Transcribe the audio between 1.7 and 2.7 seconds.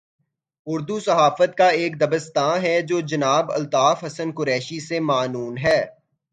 ایک دبستان